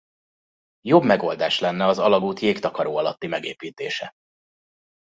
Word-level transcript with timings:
Jobb 0.81 1.03
megoldás 1.03 1.59
lenne 1.59 1.85
az 1.85 1.99
alagút 1.99 2.39
jégtakaró 2.39 2.97
alatti 2.97 3.27
megépítése. 3.27 4.13